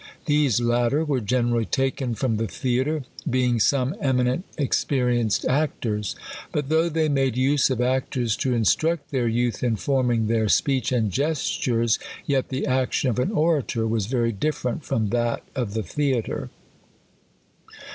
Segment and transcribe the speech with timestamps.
[0.25, 6.15] These latter were generally taken from the theatre, being some eminent experienced actors.
[6.51, 10.49] But though they made use of actors to instruct their youth in form ing their
[10.49, 15.73] speech and gestures; yet the action ofao or ator was very different from that 6f
[15.73, 16.49] the theatre.